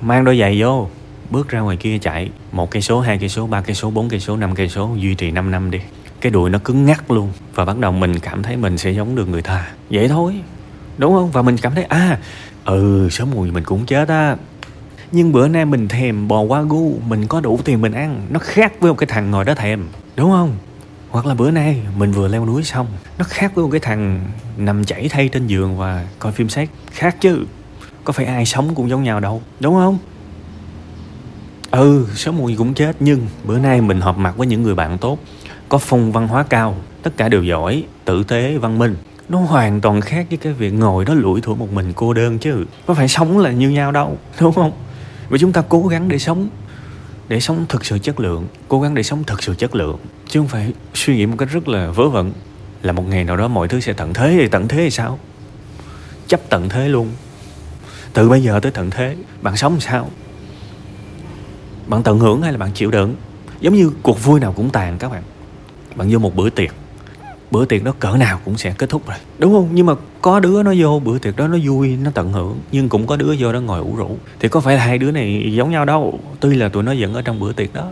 Mang 0.00 0.24
đôi 0.24 0.38
giày 0.38 0.60
vô, 0.60 0.88
bước 1.30 1.48
ra 1.48 1.60
ngoài 1.60 1.76
kia 1.76 1.98
chạy. 1.98 2.30
Một 2.52 2.70
cây 2.70 2.82
số, 2.82 3.00
hai 3.00 3.18
cây 3.18 3.28
số, 3.28 3.46
ba 3.46 3.60
cây 3.60 3.74
số, 3.74 3.90
bốn 3.90 4.08
cây 4.08 4.20
số, 4.20 4.36
năm 4.36 4.54
cây 4.54 4.68
số, 4.68 4.90
duy 4.98 5.14
trì 5.14 5.30
5 5.30 5.50
năm 5.50 5.70
đi. 5.70 5.80
Cái 6.20 6.32
đùi 6.32 6.50
nó 6.50 6.58
cứng 6.58 6.84
ngắc 6.84 7.10
luôn, 7.10 7.32
và 7.54 7.64
bắt 7.64 7.78
đầu 7.78 7.92
mình 7.92 8.18
cảm 8.18 8.42
thấy 8.42 8.56
mình 8.56 8.78
sẽ 8.78 8.90
giống 8.90 9.14
được 9.14 9.28
người 9.28 9.42
ta. 9.42 9.68
Vậy 9.90 10.08
thôi, 10.08 10.34
đúng 10.98 11.14
không? 11.14 11.30
Và 11.30 11.42
mình 11.42 11.56
cảm 11.56 11.74
thấy 11.74 11.84
à 11.84 12.18
ừ 12.64 13.08
sớm 13.10 13.30
mùi 13.30 13.50
mình 13.50 13.64
cũng 13.64 13.86
chết 13.86 14.08
á 14.08 14.36
nhưng 15.12 15.32
bữa 15.32 15.48
nay 15.48 15.64
mình 15.64 15.88
thèm 15.88 16.28
bò 16.28 16.40
qua 16.40 16.62
gu, 16.62 16.98
mình 17.08 17.26
có 17.26 17.40
đủ 17.40 17.60
tiền 17.64 17.80
mình 17.80 17.92
ăn. 17.92 18.26
Nó 18.30 18.40
khác 18.42 18.72
với 18.80 18.92
một 18.92 18.98
cái 18.98 19.06
thằng 19.06 19.30
ngồi 19.30 19.44
đó 19.44 19.54
thèm. 19.54 19.86
Đúng 20.16 20.30
không? 20.30 20.56
Hoặc 21.10 21.26
là 21.26 21.34
bữa 21.34 21.50
nay 21.50 21.80
mình 21.96 22.12
vừa 22.12 22.28
leo 22.28 22.46
núi 22.46 22.64
xong, 22.64 22.86
nó 23.18 23.24
khác 23.28 23.54
với 23.54 23.64
một 23.64 23.70
cái 23.70 23.80
thằng 23.80 24.20
nằm 24.56 24.84
chảy 24.84 25.08
thay 25.08 25.28
trên 25.28 25.46
giường 25.46 25.76
và 25.76 26.06
coi 26.18 26.32
phim 26.32 26.48
xét. 26.48 26.68
Khác 26.92 27.16
chứ. 27.20 27.44
Có 28.04 28.12
phải 28.12 28.26
ai 28.26 28.46
sống 28.46 28.74
cũng 28.74 28.88
giống 28.88 29.02
nhau 29.02 29.20
đâu. 29.20 29.42
Đúng 29.60 29.74
không? 29.74 29.98
Ừ 31.70 32.06
sớm 32.14 32.36
muộn 32.36 32.48
gì 32.48 32.56
cũng 32.56 32.74
chết. 32.74 32.96
Nhưng 33.00 33.26
bữa 33.44 33.58
nay 33.58 33.80
mình 33.80 34.00
họp 34.00 34.18
mặt 34.18 34.36
với 34.36 34.46
những 34.46 34.62
người 34.62 34.74
bạn 34.74 34.98
tốt. 34.98 35.18
Có 35.68 35.78
phong 35.78 36.12
văn 36.12 36.28
hóa 36.28 36.42
cao. 36.42 36.76
Tất 37.02 37.16
cả 37.16 37.28
đều 37.28 37.42
giỏi, 37.42 37.84
tử 38.04 38.24
tế, 38.24 38.58
văn 38.58 38.78
minh. 38.78 38.96
Nó 39.28 39.38
hoàn 39.38 39.80
toàn 39.80 40.00
khác 40.00 40.26
với 40.28 40.38
cái 40.38 40.52
việc 40.52 40.70
ngồi 40.70 41.04
đó 41.04 41.14
lủi 41.14 41.40
thủi 41.40 41.56
một 41.56 41.72
mình 41.72 41.92
cô 41.96 42.12
đơn 42.12 42.38
chứ. 42.38 42.64
Có 42.86 42.94
phải 42.94 43.08
sống 43.08 43.38
là 43.38 43.50
như 43.50 43.70
nhau 43.70 43.92
đâu. 43.92 44.18
Đúng 44.40 44.54
không? 44.54 44.72
Và 45.34 45.38
chúng 45.38 45.52
ta 45.52 45.62
cố 45.68 45.86
gắng 45.86 46.08
để 46.08 46.18
sống 46.18 46.48
để 47.28 47.40
sống 47.40 47.66
thực 47.68 47.84
sự 47.84 47.98
chất 47.98 48.20
lượng, 48.20 48.46
cố 48.68 48.80
gắng 48.80 48.94
để 48.94 49.02
sống 49.02 49.24
thực 49.24 49.42
sự 49.42 49.54
chất 49.54 49.74
lượng. 49.74 49.98
Chứ 50.28 50.40
không 50.40 50.48
phải 50.48 50.72
suy 50.94 51.16
nghĩ 51.16 51.26
một 51.26 51.36
cách 51.38 51.48
rất 51.52 51.68
là 51.68 51.90
vớ 51.90 52.08
vẩn 52.08 52.32
là 52.82 52.92
một 52.92 53.02
ngày 53.08 53.24
nào 53.24 53.36
đó 53.36 53.48
mọi 53.48 53.68
thứ 53.68 53.80
sẽ 53.80 53.92
tận 53.92 54.14
thế 54.14 54.36
thì 54.40 54.48
tận 54.48 54.68
thế 54.68 54.76
thì 54.76 54.90
sao? 54.90 55.18
Chấp 56.28 56.40
tận 56.48 56.68
thế 56.68 56.88
luôn. 56.88 57.08
Từ 58.12 58.28
bây 58.28 58.42
giờ 58.42 58.60
tới 58.60 58.72
tận 58.72 58.90
thế, 58.90 59.16
bạn 59.42 59.56
sống 59.56 59.80
sao? 59.80 60.10
Bạn 61.86 62.02
tận 62.02 62.18
hưởng 62.18 62.42
hay 62.42 62.52
là 62.52 62.58
bạn 62.58 62.70
chịu 62.74 62.90
đựng? 62.90 63.14
Giống 63.60 63.74
như 63.74 63.90
cuộc 64.02 64.24
vui 64.24 64.40
nào 64.40 64.52
cũng 64.52 64.70
tàn 64.70 64.98
các 64.98 65.08
bạn. 65.08 65.22
Bạn 65.94 66.08
vô 66.10 66.18
một 66.18 66.36
bữa 66.36 66.50
tiệc 66.50 66.74
bữa 67.54 67.64
tiệc 67.64 67.84
đó 67.84 67.92
cỡ 67.98 68.16
nào 68.16 68.40
cũng 68.44 68.58
sẽ 68.58 68.74
kết 68.78 68.90
thúc 68.90 69.06
rồi. 69.06 69.16
Đúng 69.38 69.52
không? 69.52 69.68
Nhưng 69.72 69.86
mà 69.86 69.94
có 70.20 70.40
đứa 70.40 70.62
nó 70.62 70.74
vô 70.78 71.00
bữa 71.04 71.18
tiệc 71.18 71.36
đó 71.36 71.48
nó 71.48 71.58
vui 71.64 71.96
nó 72.02 72.10
tận 72.14 72.32
hưởng. 72.32 72.58
Nhưng 72.72 72.88
cũng 72.88 73.06
có 73.06 73.16
đứa 73.16 73.34
vô 73.38 73.52
đó 73.52 73.60
ngồi 73.60 73.80
ủ 73.80 73.96
rũ. 73.96 74.16
Thì 74.40 74.48
có 74.48 74.60
phải 74.60 74.76
là 74.76 74.84
hai 74.84 74.98
đứa 74.98 75.10
này 75.10 75.52
giống 75.52 75.70
nhau 75.70 75.84
đâu. 75.84 76.18
Tuy 76.40 76.54
là 76.54 76.68
tụi 76.68 76.82
nó 76.82 76.94
vẫn 76.98 77.14
ở 77.14 77.22
trong 77.22 77.40
bữa 77.40 77.52
tiệc 77.52 77.74
đó. 77.74 77.88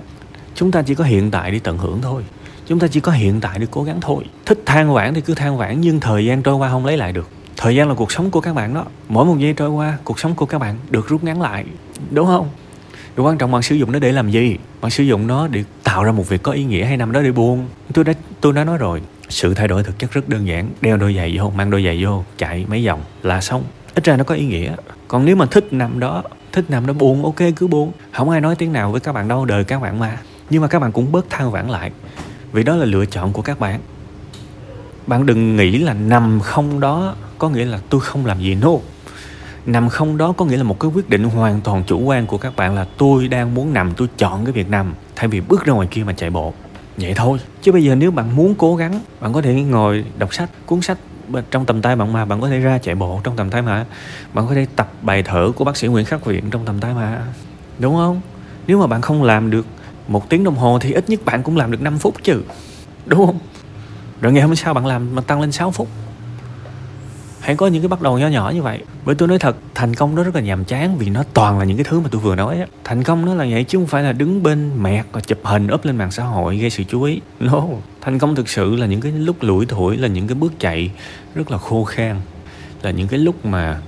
Chúng 0.54 0.70
ta 0.70 0.82
chỉ 0.82 0.94
có 0.94 1.04
hiện 1.04 1.30
tại 1.30 1.50
đi 1.50 1.58
tận 1.58 1.78
hưởng 1.78 1.98
thôi. 2.02 2.22
Chúng 2.66 2.78
ta 2.78 2.86
chỉ 2.88 3.00
có 3.00 3.12
hiện 3.12 3.40
tại 3.40 3.58
để 3.58 3.66
cố 3.70 3.82
gắng 3.82 3.98
thôi. 4.00 4.24
Thích 4.46 4.62
than 4.66 4.92
vãn 4.92 5.14
thì 5.14 5.20
cứ 5.20 5.34
than 5.34 5.58
vãn 5.58 5.80
nhưng 5.80 6.00
thời 6.00 6.24
gian 6.24 6.42
trôi 6.42 6.54
qua 6.54 6.70
không 6.70 6.86
lấy 6.86 6.96
lại 6.96 7.12
được. 7.12 7.28
Thời 7.56 7.76
gian 7.76 7.88
là 7.88 7.94
cuộc 7.94 8.12
sống 8.12 8.30
của 8.30 8.40
các 8.40 8.54
bạn 8.54 8.74
đó. 8.74 8.84
Mỗi 9.08 9.24
một 9.24 9.38
giây 9.38 9.52
trôi 9.52 9.70
qua 9.70 9.98
cuộc 10.04 10.20
sống 10.20 10.34
của 10.34 10.46
các 10.46 10.58
bạn 10.58 10.76
được 10.90 11.08
rút 11.08 11.24
ngắn 11.24 11.40
lại. 11.40 11.64
Đúng 12.10 12.26
không? 12.26 12.48
Điều 13.16 13.26
quan 13.26 13.38
trọng 13.38 13.50
bạn 13.50 13.62
sử 13.62 13.74
dụng 13.74 13.92
nó 13.92 13.98
để 13.98 14.12
làm 14.12 14.30
gì? 14.30 14.56
Bạn 14.80 14.90
sử 14.90 15.04
dụng 15.04 15.26
nó 15.26 15.48
để 15.48 15.64
tạo 15.82 16.04
ra 16.04 16.12
một 16.12 16.28
việc 16.28 16.42
có 16.42 16.52
ý 16.52 16.64
nghĩa 16.64 16.84
hay 16.84 16.96
nằm 16.96 17.12
đó 17.12 17.20
để 17.22 17.32
buông. 17.32 17.66
Tôi 17.94 18.04
đã 18.04 18.12
tôi 18.40 18.52
đã 18.52 18.64
nói 18.64 18.78
rồi 18.78 19.02
sự 19.32 19.54
thay 19.54 19.68
đổi 19.68 19.82
thực 19.82 19.98
chất 19.98 20.12
rất 20.12 20.28
đơn 20.28 20.46
giản. 20.46 20.70
Đeo 20.80 20.96
đôi 20.96 21.14
giày 21.14 21.38
vô, 21.38 21.50
mang 21.50 21.70
đôi 21.70 21.84
giày 21.84 22.04
vô, 22.04 22.24
chạy 22.38 22.64
mấy 22.68 22.86
vòng 22.86 23.00
là 23.22 23.40
xong. 23.40 23.64
Ít 23.94 24.04
ra 24.04 24.16
nó 24.16 24.24
có 24.24 24.34
ý 24.34 24.46
nghĩa. 24.46 24.74
Còn 25.08 25.24
nếu 25.24 25.36
mà 25.36 25.46
thích 25.46 25.72
nằm 25.72 26.00
đó, 26.00 26.22
thích 26.52 26.64
nằm 26.68 26.86
đó 26.86 26.92
buồn, 26.92 27.24
ok, 27.24 27.36
cứ 27.56 27.66
buồn. 27.66 27.92
Không 28.12 28.30
ai 28.30 28.40
nói 28.40 28.54
tiếng 28.54 28.72
nào 28.72 28.92
với 28.92 29.00
các 29.00 29.12
bạn 29.12 29.28
đâu, 29.28 29.44
đời 29.44 29.64
các 29.64 29.82
bạn 29.82 29.98
mà. 29.98 30.18
Nhưng 30.50 30.62
mà 30.62 30.68
các 30.68 30.78
bạn 30.78 30.92
cũng 30.92 31.12
bớt 31.12 31.30
than 31.30 31.50
vãn 31.50 31.68
lại. 31.68 31.90
Vì 32.52 32.62
đó 32.62 32.76
là 32.76 32.84
lựa 32.84 33.06
chọn 33.06 33.32
của 33.32 33.42
các 33.42 33.60
bạn. 33.60 33.80
Bạn 35.06 35.26
đừng 35.26 35.56
nghĩ 35.56 35.78
là 35.78 35.94
nằm 35.94 36.40
không 36.40 36.80
đó 36.80 37.14
có 37.38 37.48
nghĩa 37.48 37.64
là 37.64 37.80
tôi 37.90 38.00
không 38.00 38.26
làm 38.26 38.40
gì 38.40 38.54
no 38.54 38.70
nằm 39.66 39.88
không 39.88 40.16
đó 40.16 40.32
có 40.32 40.44
nghĩa 40.44 40.56
là 40.56 40.62
một 40.62 40.80
cái 40.80 40.90
quyết 40.94 41.10
định 41.10 41.24
hoàn 41.24 41.60
toàn 41.60 41.84
chủ 41.86 42.00
quan 42.00 42.26
của 42.26 42.38
các 42.38 42.56
bạn 42.56 42.74
là 42.74 42.86
tôi 42.98 43.28
đang 43.28 43.54
muốn 43.54 43.72
nằm, 43.72 43.94
tôi 43.94 44.08
chọn 44.18 44.44
cái 44.44 44.52
việc 44.52 44.68
nằm. 44.68 44.94
Thay 45.16 45.28
vì 45.28 45.40
bước 45.40 45.64
ra 45.64 45.72
ngoài 45.72 45.88
kia 45.90 46.04
mà 46.04 46.12
chạy 46.12 46.30
bộ 46.30 46.54
vậy 46.96 47.12
thôi. 47.16 47.38
Chứ 47.62 47.72
bây 47.72 47.84
giờ 47.84 47.94
nếu 47.94 48.10
bạn 48.10 48.36
muốn 48.36 48.54
cố 48.54 48.76
gắng, 48.76 49.00
bạn 49.20 49.32
có 49.32 49.42
thể 49.42 49.54
ngồi 49.54 50.04
đọc 50.18 50.34
sách, 50.34 50.50
cuốn 50.66 50.82
sách 50.82 50.98
trong 51.50 51.66
tầm 51.66 51.82
tay 51.82 51.96
bạn 51.96 52.12
mà. 52.12 52.24
Bạn 52.24 52.40
có 52.40 52.48
thể 52.48 52.58
ra 52.58 52.78
chạy 52.78 52.94
bộ 52.94 53.20
trong 53.24 53.36
tầm 53.36 53.50
tay 53.50 53.62
mà. 53.62 53.86
Bạn 54.34 54.46
có 54.48 54.54
thể 54.54 54.66
tập 54.76 54.92
bài 55.02 55.22
thở 55.22 55.50
của 55.56 55.64
bác 55.64 55.76
sĩ 55.76 55.88
nguyễn 55.88 56.04
khắc 56.04 56.26
viện 56.26 56.50
trong 56.50 56.64
tầm 56.64 56.80
tay 56.80 56.94
mà. 56.94 57.22
Đúng 57.78 57.94
không? 57.96 58.20
Nếu 58.66 58.80
mà 58.80 58.86
bạn 58.86 59.00
không 59.00 59.22
làm 59.22 59.50
được 59.50 59.66
một 60.08 60.30
tiếng 60.30 60.44
đồng 60.44 60.56
hồ 60.56 60.78
thì 60.78 60.92
ít 60.92 61.10
nhất 61.10 61.20
bạn 61.24 61.42
cũng 61.42 61.56
làm 61.56 61.70
được 61.70 61.82
5 61.82 61.98
phút 61.98 62.14
chứ. 62.22 62.42
Đúng 63.06 63.26
không? 63.26 63.38
Rồi 64.20 64.32
ngày 64.32 64.42
hôm 64.42 64.54
sau 64.54 64.74
bạn 64.74 64.86
làm 64.86 65.14
mà 65.14 65.22
tăng 65.22 65.40
lên 65.40 65.52
6 65.52 65.70
phút 65.70 65.88
hãy 67.42 67.56
có 67.56 67.66
những 67.66 67.82
cái 67.82 67.88
bắt 67.88 68.02
đầu 68.02 68.18
nhỏ 68.18 68.28
nhỏ 68.28 68.50
như 68.54 68.62
vậy. 68.62 68.84
Bởi 69.04 69.14
tôi 69.14 69.28
nói 69.28 69.38
thật, 69.38 69.56
thành 69.74 69.94
công 69.94 70.16
đó 70.16 70.22
rất 70.22 70.34
là 70.34 70.40
nhàm 70.40 70.64
chán 70.64 70.98
vì 70.98 71.10
nó 71.10 71.24
toàn 71.34 71.58
là 71.58 71.64
những 71.64 71.76
cái 71.76 71.84
thứ 71.84 72.00
mà 72.00 72.08
tôi 72.10 72.20
vừa 72.20 72.36
nói 72.36 72.58
á. 72.58 72.66
Thành 72.84 73.02
công 73.02 73.26
nó 73.26 73.34
là 73.34 73.46
vậy 73.50 73.64
chứ 73.64 73.78
không 73.78 73.86
phải 73.86 74.02
là 74.02 74.12
đứng 74.12 74.42
bên 74.42 74.82
mẹt 74.82 75.04
và 75.12 75.20
chụp 75.20 75.38
hình 75.42 75.68
up 75.74 75.84
lên 75.84 75.96
mạng 75.96 76.10
xã 76.10 76.24
hội 76.24 76.56
gây 76.56 76.70
sự 76.70 76.84
chú 76.84 77.02
ý. 77.02 77.20
No, 77.40 77.62
thành 78.00 78.18
công 78.18 78.34
thực 78.34 78.48
sự 78.48 78.76
là 78.76 78.86
những 78.86 79.00
cái 79.00 79.12
lúc 79.12 79.36
lủi 79.40 79.66
thủi, 79.66 79.96
là 79.96 80.08
những 80.08 80.28
cái 80.28 80.34
bước 80.34 80.52
chạy 80.58 80.90
rất 81.34 81.50
là 81.50 81.58
khô 81.58 81.84
khan, 81.84 82.16
là 82.82 82.90
những 82.90 83.08
cái 83.08 83.18
lúc 83.18 83.46
mà 83.46 83.80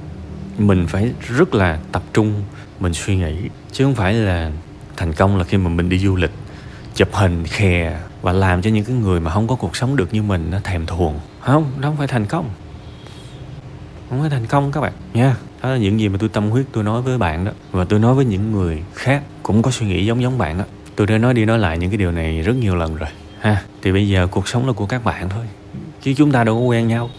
mình 0.58 0.86
phải 0.86 1.10
rất 1.20 1.54
là 1.54 1.78
tập 1.92 2.02
trung, 2.12 2.42
mình 2.80 2.94
suy 2.94 3.16
nghĩ, 3.16 3.34
chứ 3.72 3.84
không 3.84 3.94
phải 3.94 4.14
là 4.14 4.50
thành 4.96 5.12
công 5.12 5.36
là 5.38 5.44
khi 5.44 5.58
mà 5.58 5.70
mình 5.70 5.88
đi 5.88 5.98
du 5.98 6.16
lịch, 6.16 6.32
chụp 6.94 7.08
hình, 7.12 7.44
khè 7.46 7.98
và 8.22 8.32
làm 8.32 8.62
cho 8.62 8.70
những 8.70 8.84
cái 8.84 8.96
người 8.96 9.20
mà 9.20 9.30
không 9.30 9.48
có 9.48 9.54
cuộc 9.54 9.76
sống 9.76 9.96
được 9.96 10.14
như 10.14 10.22
mình 10.22 10.50
nó 10.50 10.58
thèm 10.64 10.86
thuồng. 10.86 11.14
Không 11.40 11.72
đó 11.80 11.88
không 11.88 11.96
phải 11.96 12.06
thành 12.06 12.26
công 12.26 12.50
không 14.10 14.22
có 14.22 14.28
thành 14.28 14.46
công 14.46 14.72
các 14.72 14.80
bạn. 14.80 14.92
Nha. 15.14 15.36
Đó 15.62 15.70
là 15.70 15.76
những 15.76 16.00
gì 16.00 16.08
mà 16.08 16.18
tôi 16.20 16.28
tâm 16.28 16.50
huyết 16.50 16.66
tôi 16.72 16.84
nói 16.84 17.02
với 17.02 17.18
bạn 17.18 17.44
đó. 17.44 17.52
Và 17.70 17.84
tôi 17.84 17.98
nói 17.98 18.14
với 18.14 18.24
những 18.24 18.52
người 18.52 18.82
khác 18.94 19.22
cũng 19.42 19.62
có 19.62 19.70
suy 19.70 19.86
nghĩ 19.86 20.06
giống 20.06 20.22
giống 20.22 20.38
bạn 20.38 20.58
đó. 20.58 20.64
Tôi 20.96 21.06
đã 21.06 21.18
nói 21.18 21.34
đi 21.34 21.44
nói 21.44 21.58
lại 21.58 21.78
những 21.78 21.90
cái 21.90 21.96
điều 21.96 22.12
này 22.12 22.42
rất 22.42 22.56
nhiều 22.56 22.76
lần 22.76 22.96
rồi. 22.96 23.08
Ha. 23.40 23.62
Thì 23.82 23.92
bây 23.92 24.08
giờ 24.08 24.26
cuộc 24.30 24.48
sống 24.48 24.66
là 24.66 24.72
của 24.72 24.86
các 24.86 25.04
bạn 25.04 25.28
thôi. 25.28 25.44
Chứ 26.02 26.14
chúng 26.16 26.32
ta 26.32 26.44
đâu 26.44 26.54
có 26.54 26.60
quen 26.60 26.88
nhau. 26.88 27.10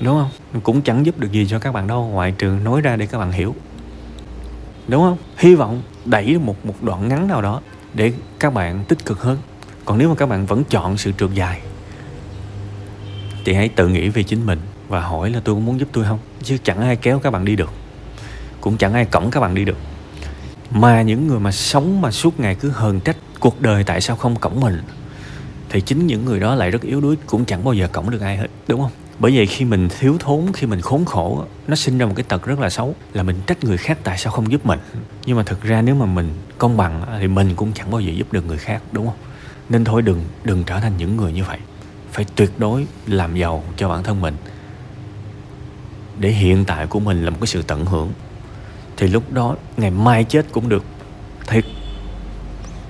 Đúng 0.00 0.16
không? 0.16 0.60
Cũng 0.62 0.82
chẳng 0.82 1.06
giúp 1.06 1.18
được 1.18 1.32
gì 1.32 1.46
cho 1.48 1.58
các 1.58 1.72
bạn 1.72 1.86
đâu. 1.86 2.08
Ngoại 2.12 2.32
trừ 2.38 2.46
nói 2.64 2.80
ra 2.80 2.96
để 2.96 3.06
các 3.06 3.18
bạn 3.18 3.32
hiểu. 3.32 3.54
Đúng 4.88 5.02
không? 5.02 5.16
Hy 5.36 5.54
vọng 5.54 5.82
đẩy 6.04 6.38
một 6.38 6.66
một 6.66 6.74
đoạn 6.82 7.08
ngắn 7.08 7.28
nào 7.28 7.42
đó 7.42 7.60
để 7.94 8.12
các 8.38 8.54
bạn 8.54 8.84
tích 8.84 9.04
cực 9.04 9.22
hơn. 9.22 9.38
Còn 9.84 9.98
nếu 9.98 10.08
mà 10.08 10.14
các 10.14 10.28
bạn 10.28 10.46
vẫn 10.46 10.64
chọn 10.64 10.96
sự 10.96 11.12
trượt 11.18 11.30
dài, 11.34 11.60
thì 13.44 13.52
hãy 13.52 13.68
tự 13.68 13.88
nghĩ 13.88 14.08
về 14.08 14.22
chính 14.22 14.46
mình 14.46 14.58
và 14.90 15.00
hỏi 15.00 15.30
là 15.30 15.40
tôi 15.44 15.54
có 15.54 15.60
muốn 15.60 15.80
giúp 15.80 15.88
tôi 15.92 16.04
không? 16.04 16.18
Chứ 16.42 16.58
chẳng 16.64 16.80
ai 16.80 16.96
kéo 16.96 17.18
các 17.18 17.30
bạn 17.30 17.44
đi 17.44 17.56
được. 17.56 17.70
Cũng 18.60 18.76
chẳng 18.76 18.92
ai 18.92 19.04
cõng 19.04 19.30
các 19.30 19.40
bạn 19.40 19.54
đi 19.54 19.64
được. 19.64 19.76
Mà 20.70 21.02
những 21.02 21.26
người 21.26 21.40
mà 21.40 21.52
sống 21.52 22.00
mà 22.00 22.10
suốt 22.10 22.40
ngày 22.40 22.54
cứ 22.54 22.70
hờn 22.70 23.00
trách 23.00 23.16
cuộc 23.40 23.60
đời 23.60 23.84
tại 23.84 24.00
sao 24.00 24.16
không 24.16 24.36
cõng 24.36 24.60
mình, 24.60 24.82
thì 25.68 25.80
chính 25.80 26.06
những 26.06 26.24
người 26.24 26.40
đó 26.40 26.54
lại 26.54 26.70
rất 26.70 26.82
yếu 26.82 27.00
đuối, 27.00 27.16
cũng 27.26 27.44
chẳng 27.44 27.64
bao 27.64 27.74
giờ 27.74 27.88
cõng 27.92 28.10
được 28.10 28.20
ai 28.20 28.36
hết, 28.36 28.46
đúng 28.68 28.80
không? 28.80 28.90
Bởi 29.18 29.36
vậy 29.36 29.46
khi 29.46 29.64
mình 29.64 29.88
thiếu 29.98 30.16
thốn, 30.20 30.46
khi 30.54 30.66
mình 30.66 30.80
khốn 30.80 31.04
khổ, 31.04 31.44
nó 31.66 31.76
sinh 31.76 31.98
ra 31.98 32.06
một 32.06 32.12
cái 32.16 32.24
tật 32.28 32.46
rất 32.46 32.58
là 32.58 32.70
xấu, 32.70 32.94
là 33.12 33.22
mình 33.22 33.36
trách 33.46 33.64
người 33.64 33.76
khác 33.76 33.98
tại 34.04 34.18
sao 34.18 34.32
không 34.32 34.52
giúp 34.52 34.66
mình. 34.66 34.78
Nhưng 35.26 35.36
mà 35.36 35.42
thực 35.42 35.62
ra 35.62 35.82
nếu 35.82 35.94
mà 35.94 36.06
mình 36.06 36.28
công 36.58 36.76
bằng 36.76 37.02
thì 37.20 37.28
mình 37.28 37.54
cũng 37.56 37.72
chẳng 37.72 37.90
bao 37.90 38.00
giờ 38.00 38.12
giúp 38.12 38.32
được 38.32 38.46
người 38.46 38.58
khác, 38.58 38.82
đúng 38.92 39.06
không? 39.06 39.16
Nên 39.68 39.84
thôi 39.84 40.02
đừng 40.02 40.24
đừng 40.44 40.64
trở 40.64 40.80
thành 40.80 40.96
những 40.96 41.16
người 41.16 41.32
như 41.32 41.44
vậy. 41.44 41.58
Phải 42.12 42.26
tuyệt 42.34 42.50
đối 42.58 42.86
làm 43.06 43.36
giàu 43.36 43.64
cho 43.76 43.88
bản 43.88 44.02
thân 44.02 44.20
mình 44.20 44.34
để 46.20 46.30
hiện 46.30 46.64
tại 46.64 46.86
của 46.86 47.00
mình 47.00 47.24
là 47.24 47.30
một 47.30 47.36
cái 47.40 47.46
sự 47.46 47.62
tận 47.62 47.86
hưởng. 47.86 48.12
Thì 48.96 49.08
lúc 49.08 49.32
đó, 49.32 49.56
ngày 49.76 49.90
mai 49.90 50.24
chết 50.24 50.46
cũng 50.52 50.68
được. 50.68 50.84
Thiệt. 51.46 51.64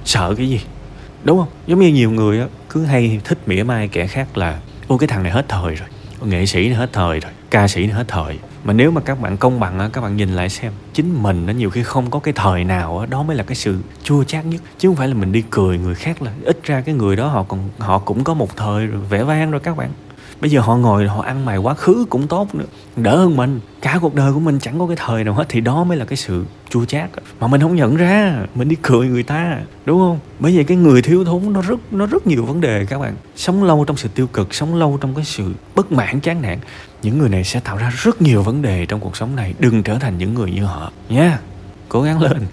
Sợ 0.04 0.34
cái 0.34 0.48
gì? 0.48 0.60
Đúng 1.24 1.38
không? 1.38 1.48
Giống 1.66 1.80
như 1.80 1.88
nhiều 1.88 2.10
người 2.10 2.40
á, 2.40 2.46
cứ 2.68 2.84
hay 2.84 3.20
thích 3.24 3.38
mỉa 3.46 3.62
mai 3.62 3.88
kẻ 3.88 4.06
khác 4.06 4.36
là, 4.36 4.60
ô, 4.88 4.96
cái 4.96 5.08
thằng 5.08 5.22
này 5.22 5.32
hết 5.32 5.48
thời 5.48 5.74
rồi. 5.74 5.88
Nghệ 6.24 6.46
sĩ 6.46 6.66
này 6.66 6.76
hết 6.76 6.92
thời 6.92 7.20
rồi. 7.20 7.32
Ca 7.50 7.68
sĩ 7.68 7.86
này 7.86 7.94
hết 7.94 8.08
thời. 8.08 8.38
Mà 8.64 8.72
nếu 8.72 8.90
mà 8.90 9.00
các 9.00 9.20
bạn 9.20 9.36
công 9.36 9.60
bằng 9.60 9.78
á, 9.78 9.88
các 9.92 10.00
bạn 10.00 10.16
nhìn 10.16 10.32
lại 10.32 10.48
xem, 10.48 10.72
chính 10.92 11.22
mình 11.22 11.46
nó 11.46 11.52
nhiều 11.52 11.70
khi 11.70 11.82
không 11.82 12.10
có 12.10 12.18
cái 12.18 12.34
thời 12.36 12.64
nào 12.64 12.98
á, 12.98 13.06
đó 13.06 13.22
mới 13.22 13.36
là 13.36 13.42
cái 13.42 13.54
sự 13.54 13.78
chua 14.02 14.24
chát 14.24 14.44
nhất. 14.44 14.60
Chứ 14.78 14.88
không 14.88 14.96
phải 14.96 15.08
là 15.08 15.14
mình 15.14 15.32
đi 15.32 15.44
cười 15.50 15.78
người 15.78 15.94
khác 15.94 16.22
là, 16.22 16.32
ít 16.42 16.60
ra 16.64 16.80
cái 16.80 16.94
người 16.94 17.16
đó 17.16 17.28
họ 17.28 17.42
còn, 17.42 17.70
họ 17.78 17.98
cũng 17.98 18.24
có 18.24 18.34
một 18.34 18.56
thời 18.56 18.86
rồi, 18.86 19.00
vẻ 19.00 19.24
vang 19.24 19.50
rồi 19.50 19.60
các 19.60 19.76
bạn 19.76 19.90
bây 20.40 20.50
giờ 20.50 20.60
họ 20.60 20.76
ngồi, 20.76 21.08
họ 21.08 21.22
ăn 21.22 21.44
mày 21.44 21.56
quá, 21.56 21.74
khứ 21.74 22.06
cũng 22.10 22.28
tốt 22.28 22.54
nữa. 22.54 22.64
Đỡ 22.96 23.16
hơn 23.16 23.36
mình. 23.36 23.60
Cả 23.80 23.98
cuộc 24.00 24.14
đời 24.14 24.32
của 24.32 24.40
mình 24.40 24.58
chẳng 24.60 24.78
có 24.78 24.86
cái 24.86 24.96
thời 24.96 25.24
nào 25.24 25.34
hết, 25.34 25.44
thì 25.48 25.60
đó 25.60 25.84
mới 25.84 25.96
là 25.96 26.04
cái 26.04 26.16
sự 26.16 26.44
chua 26.70 26.84
chát. 26.84 27.10
Mà 27.40 27.46
mình 27.46 27.60
không 27.60 27.76
nhận 27.76 27.96
ra. 27.96 28.46
Mình 28.54 28.68
đi 28.68 28.76
cười 28.82 29.08
người 29.08 29.22
ta, 29.22 29.58
đúng 29.84 29.98
không? 29.98 30.18
Bởi 30.38 30.54
vậy 30.54 30.64
cái 30.64 30.76
người 30.76 31.02
thiếu 31.02 31.24
thốn 31.24 31.52
nó 31.52 31.60
rất 31.60 31.92
nó 31.92 32.06
rất 32.06 32.26
nhiều 32.26 32.44
vấn 32.44 32.60
đề 32.60 32.86
các 32.86 32.98
bạn. 32.98 33.14
Sống 33.36 33.64
lâu 33.64 33.84
trong 33.84 33.96
sự 33.96 34.08
tiêu 34.14 34.26
cực, 34.26 34.54
sống 34.54 34.74
lâu 34.74 34.98
trong 35.00 35.14
cái 35.14 35.24
sự 35.24 35.52
bất 35.74 35.92
mãn, 35.92 36.20
chán 36.20 36.42
nản, 36.42 36.58
những 37.02 37.18
người 37.18 37.28
này 37.28 37.44
sẽ 37.44 37.60
tạo 37.60 37.76
ra 37.76 37.92
rất 37.96 38.22
nhiều 38.22 38.42
vấn 38.42 38.62
đề 38.62 38.86
trong 38.86 39.00
cuộc 39.00 39.16
sống 39.16 39.36
này. 39.36 39.54
Đừng 39.58 39.82
trở 39.82 39.94
thành 39.94 40.18
những 40.18 40.34
người 40.34 40.50
như 40.50 40.64
họ, 40.64 40.92
nha. 41.08 41.38
Cố 41.88 42.02
gắng 42.02 42.22
lên. 42.22 42.46